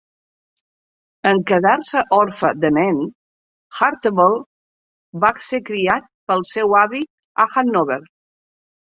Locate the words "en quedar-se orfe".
1.31-2.49